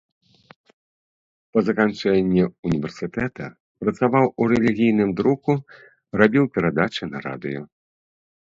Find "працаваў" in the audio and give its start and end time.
3.85-4.25